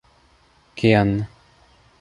[0.77, 1.13] Kian?